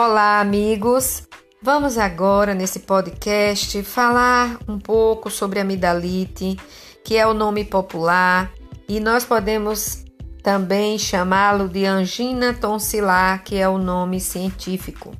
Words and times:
Olá, 0.00 0.38
amigos! 0.38 1.24
Vamos 1.60 1.98
agora 1.98 2.54
nesse 2.54 2.78
podcast 2.78 3.82
falar 3.82 4.56
um 4.68 4.78
pouco 4.78 5.28
sobre 5.28 5.58
amidalite, 5.58 6.56
que 7.04 7.16
é 7.16 7.26
o 7.26 7.34
nome 7.34 7.64
popular, 7.64 8.48
e 8.88 9.00
nós 9.00 9.24
podemos 9.24 10.04
também 10.40 10.96
chamá-lo 11.00 11.68
de 11.68 11.84
angina 11.84 12.54
tonsilar, 12.54 13.42
que 13.42 13.56
é 13.56 13.68
o 13.68 13.76
nome 13.76 14.20
científico. 14.20 15.12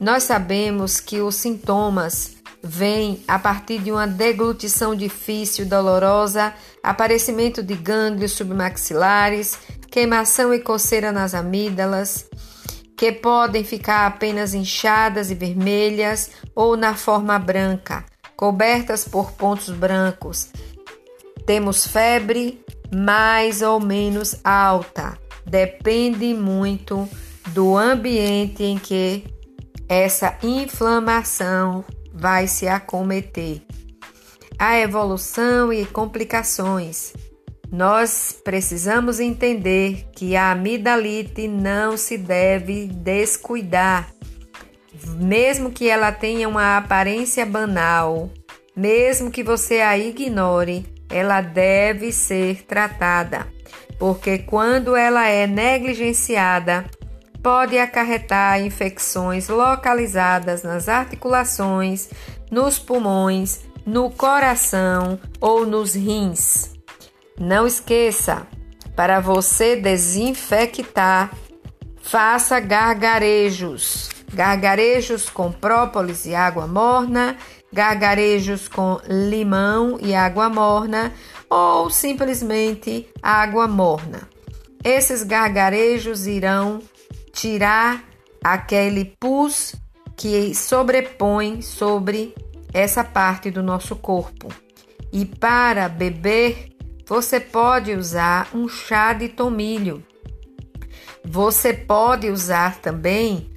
Nós 0.00 0.24
sabemos 0.24 0.98
que 0.98 1.20
os 1.20 1.36
sintomas 1.36 2.34
vêm 2.60 3.22
a 3.28 3.38
partir 3.38 3.78
de 3.78 3.92
uma 3.92 4.08
deglutição 4.08 4.96
difícil, 4.96 5.64
dolorosa, 5.64 6.52
aparecimento 6.82 7.62
de 7.62 7.76
gânglios 7.76 8.32
submaxilares, 8.32 9.56
queimação 9.88 10.52
e 10.52 10.58
coceira 10.58 11.12
nas 11.12 11.34
amígdalas, 11.34 12.26
que 13.02 13.10
podem 13.10 13.64
ficar 13.64 14.06
apenas 14.06 14.54
inchadas 14.54 15.28
e 15.28 15.34
vermelhas 15.34 16.30
ou 16.54 16.76
na 16.76 16.94
forma 16.94 17.36
branca, 17.36 18.04
cobertas 18.36 19.04
por 19.04 19.32
pontos 19.32 19.70
brancos. 19.70 20.50
Temos 21.44 21.84
febre 21.84 22.64
mais 22.94 23.60
ou 23.60 23.80
menos 23.80 24.36
alta, 24.44 25.18
depende 25.44 26.32
muito 26.32 27.08
do 27.48 27.76
ambiente 27.76 28.62
em 28.62 28.78
que 28.78 29.24
essa 29.88 30.38
inflamação 30.40 31.84
vai 32.14 32.46
se 32.46 32.68
acometer. 32.68 33.62
A 34.56 34.78
evolução 34.78 35.72
e 35.72 35.84
complicações. 35.84 37.12
Nós 37.72 38.38
precisamos 38.44 39.18
entender 39.18 40.04
que 40.12 40.36
a 40.36 40.52
amidalite 40.52 41.48
não 41.48 41.96
se 41.96 42.18
deve 42.18 42.86
descuidar, 42.86 44.12
mesmo 45.16 45.70
que 45.70 45.88
ela 45.88 46.12
tenha 46.12 46.46
uma 46.46 46.76
aparência 46.76 47.46
banal, 47.46 48.28
mesmo 48.76 49.30
que 49.30 49.42
você 49.42 49.80
a 49.80 49.96
ignore, 49.96 50.84
ela 51.08 51.40
deve 51.40 52.12
ser 52.12 52.62
tratada, 52.66 53.48
porque 53.98 54.40
quando 54.40 54.94
ela 54.94 55.26
é 55.26 55.46
negligenciada, 55.46 56.84
pode 57.42 57.78
acarretar 57.78 58.60
infecções 58.60 59.48
localizadas 59.48 60.62
nas 60.62 60.90
articulações, 60.90 62.10
nos 62.50 62.78
pulmões, 62.78 63.60
no 63.86 64.10
coração 64.10 65.18
ou 65.40 65.64
nos 65.64 65.94
rins. 65.94 66.71
Não 67.38 67.66
esqueça, 67.66 68.46
para 68.94 69.20
você 69.20 69.76
desinfectar, 69.76 71.32
faça 72.02 72.60
gargarejos. 72.60 74.10
Gargarejos 74.32 75.28
com 75.28 75.52
própolis 75.52 76.24
e 76.24 76.34
água 76.34 76.66
morna, 76.66 77.36
gargarejos 77.72 78.66
com 78.68 78.98
limão 79.06 79.98
e 80.00 80.14
água 80.14 80.48
morna 80.48 81.12
ou 81.50 81.90
simplesmente 81.90 83.08
água 83.22 83.68
morna. 83.68 84.28
Esses 84.82 85.22
gargarejos 85.22 86.26
irão 86.26 86.80
tirar 87.32 88.04
aquele 88.42 89.14
pus 89.20 89.74
que 90.16 90.54
sobrepõe 90.54 91.62
sobre 91.62 92.34
essa 92.72 93.04
parte 93.04 93.50
do 93.50 93.62
nosso 93.62 93.94
corpo. 93.96 94.48
E 95.12 95.26
para 95.26 95.88
beber, 95.88 96.71
você 97.06 97.40
pode 97.40 97.92
usar 97.92 98.48
um 98.54 98.68
chá 98.68 99.12
de 99.12 99.28
tomilho. 99.28 100.04
Você 101.24 101.72
pode 101.72 102.30
usar 102.30 102.80
também 102.80 103.50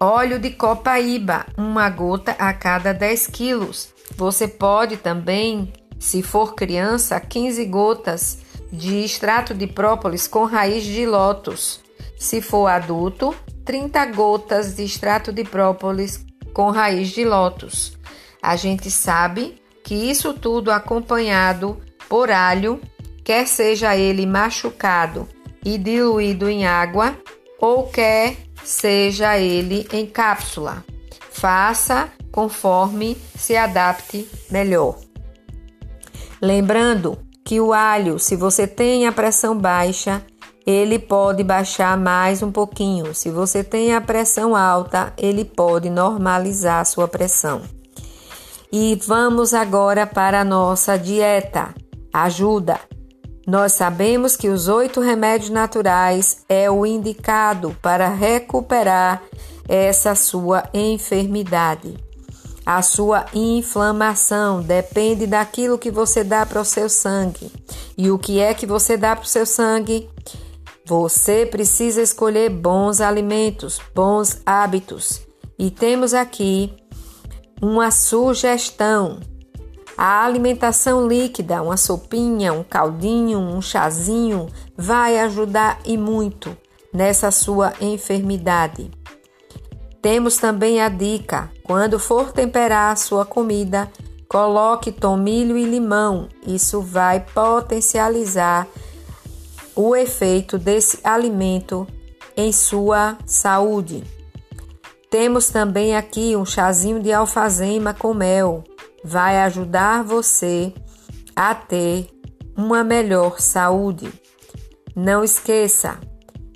óleo 0.00 0.38
de 0.38 0.50
copaíba, 0.50 1.46
uma 1.56 1.88
gota 1.90 2.32
a 2.38 2.52
cada 2.52 2.92
10 2.92 3.26
quilos. 3.28 3.92
Você 4.16 4.46
pode 4.46 4.96
também, 4.96 5.72
se 5.98 6.22
for 6.22 6.54
criança, 6.54 7.18
15 7.18 7.64
gotas 7.66 8.38
de 8.72 9.04
extrato 9.04 9.54
de 9.54 9.66
própolis 9.66 10.28
com 10.28 10.44
raiz 10.44 10.84
de 10.84 11.06
lótus. 11.06 11.80
Se 12.18 12.40
for 12.40 12.66
adulto, 12.66 13.34
30 13.64 14.06
gotas 14.06 14.76
de 14.76 14.84
extrato 14.84 15.32
de 15.32 15.44
própolis 15.44 16.24
com 16.52 16.70
raiz 16.70 17.08
de 17.08 17.24
lótus. 17.24 17.96
A 18.42 18.56
gente 18.56 18.90
sabe 18.90 19.60
que 19.82 19.94
isso 19.94 20.34
tudo 20.34 20.70
acompanhado 20.70 21.80
por 22.08 22.30
alho 22.30 22.80
quer 23.22 23.46
seja 23.46 23.96
ele 23.96 24.24
machucado 24.24 25.28
e 25.64 25.76
diluído 25.76 26.48
em 26.48 26.66
água, 26.66 27.16
ou 27.60 27.86
quer 27.88 28.36
seja 28.64 29.38
ele 29.38 29.86
em 29.92 30.06
cápsula. 30.06 30.82
Faça 31.30 32.08
conforme 32.32 33.16
se 33.36 33.56
adapte 33.56 34.26
melhor. 34.50 34.98
Lembrando 36.40 37.18
que 37.44 37.60
o 37.60 37.72
alho, 37.72 38.18
se 38.18 38.36
você 38.36 38.66
tem 38.66 39.06
a 39.06 39.12
pressão 39.12 39.56
baixa, 39.56 40.22
ele 40.66 40.98
pode 40.98 41.42
baixar 41.42 41.96
mais 41.96 42.42
um 42.42 42.52
pouquinho. 42.52 43.14
Se 43.14 43.30
você 43.30 43.64
tem 43.64 43.94
a 43.94 44.00
pressão 44.00 44.54
alta, 44.54 45.12
ele 45.16 45.44
pode 45.44 45.90
normalizar 45.90 46.80
a 46.80 46.84
sua 46.84 47.08
pressão. 47.08 47.62
E 48.70 48.98
vamos 49.06 49.54
agora 49.54 50.06
para 50.06 50.40
a 50.40 50.44
nossa 50.44 50.98
dieta. 50.98 51.74
Ajuda! 52.24 52.80
Nós 53.46 53.74
sabemos 53.74 54.36
que 54.36 54.48
os 54.48 54.66
oito 54.66 55.00
remédios 55.00 55.50
naturais 55.50 56.44
é 56.48 56.68
o 56.68 56.84
indicado 56.84 57.76
para 57.80 58.08
recuperar 58.08 59.22
essa 59.68 60.16
sua 60.16 60.68
enfermidade. 60.74 61.96
A 62.66 62.82
sua 62.82 63.24
inflamação 63.32 64.60
depende 64.60 65.28
daquilo 65.28 65.78
que 65.78 65.92
você 65.92 66.24
dá 66.24 66.44
para 66.44 66.60
o 66.60 66.64
seu 66.64 66.88
sangue. 66.88 67.52
E 67.96 68.10
o 68.10 68.18
que 68.18 68.40
é 68.40 68.52
que 68.52 68.66
você 68.66 68.96
dá 68.96 69.14
para 69.14 69.24
o 69.24 69.28
seu 69.28 69.46
sangue? 69.46 70.10
Você 70.84 71.46
precisa 71.46 72.02
escolher 72.02 72.50
bons 72.50 73.00
alimentos, 73.00 73.80
bons 73.94 74.42
hábitos. 74.44 75.20
E 75.56 75.70
temos 75.70 76.12
aqui 76.14 76.74
uma 77.62 77.92
sugestão 77.92 79.20
a 79.98 80.24
alimentação 80.24 81.08
líquida, 81.08 81.60
uma 81.60 81.76
sopinha, 81.76 82.52
um 82.52 82.62
caldinho, 82.62 83.40
um 83.40 83.60
chazinho, 83.60 84.46
vai 84.76 85.18
ajudar 85.18 85.80
e 85.84 85.98
muito 85.98 86.56
nessa 86.94 87.32
sua 87.32 87.72
enfermidade. 87.80 88.92
Temos 90.00 90.36
também 90.36 90.80
a 90.80 90.88
dica: 90.88 91.50
quando 91.64 91.98
for 91.98 92.30
temperar 92.30 92.92
a 92.92 92.96
sua 92.96 93.26
comida, 93.26 93.90
coloque 94.28 94.92
tomilho 94.92 95.58
e 95.58 95.64
limão. 95.64 96.28
Isso 96.46 96.80
vai 96.80 97.18
potencializar 97.18 98.68
o 99.74 99.96
efeito 99.96 100.56
desse 100.56 101.00
alimento 101.02 101.84
em 102.36 102.52
sua 102.52 103.18
saúde. 103.26 104.04
Temos 105.10 105.48
também 105.48 105.96
aqui 105.96 106.36
um 106.36 106.44
chazinho 106.44 107.02
de 107.02 107.12
alfazema 107.12 107.92
com 107.92 108.14
mel 108.14 108.62
vai 109.04 109.38
ajudar 109.42 110.02
você 110.02 110.72
a 111.34 111.54
ter 111.54 112.08
uma 112.56 112.82
melhor 112.82 113.40
saúde. 113.40 114.12
Não 114.94 115.22
esqueça, 115.22 116.00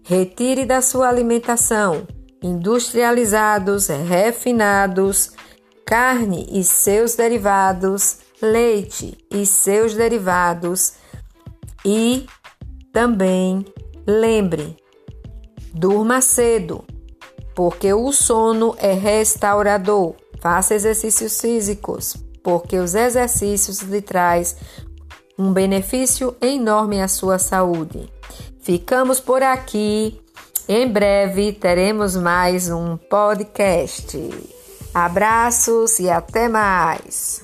retire 0.05 0.67
da 0.67 0.83
sua 0.83 1.09
alimentação 1.09 2.07
industrializados, 2.43 3.87
refinados, 3.87 5.31
carne 5.87 6.49
e 6.51 6.65
seus 6.65 7.15
derivados, 7.15 8.19
leite 8.41 9.17
e 9.31 9.47
seus 9.47 9.95
derivados 9.95 10.95
e 11.85 12.27
também 12.93 13.65
lembre, 14.05 14.77
durma 15.73 16.21
cedo, 16.21 16.85
porque 17.55 17.93
o 17.93 18.11
sono 18.11 18.75
é 18.79 18.93
restaurador. 18.93 20.17
Faça 20.41 20.75
exercícios 20.75 21.41
físicos 21.41 22.17
porque 22.43 22.79
os 22.79 22.95
exercícios 22.95 23.81
lhe 23.81 24.03
traz 24.03 24.57
um 25.39 25.53
benefício 25.53 26.37
enorme 26.41 27.01
à 27.01 27.09
sua 27.09 27.39
saúde. 27.39 28.09
Ficamos 28.61 29.21
por 29.21 29.43
aqui. 29.43 30.21
Em 30.69 30.89
breve 30.89 31.53
teremos 31.53 32.17
mais 32.17 32.71
um 32.71 32.97
podcast. 32.97 34.17
Abraços 34.95 35.99
e 35.99 36.09
até 36.09 36.49
mais. 36.49 37.43